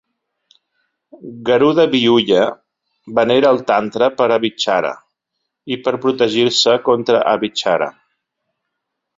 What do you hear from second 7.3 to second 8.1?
Abhichara.